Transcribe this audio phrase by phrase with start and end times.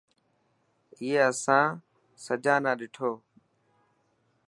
[0.99, 1.65] اي اسان
[2.23, 3.11] سجا نا ڏٺو.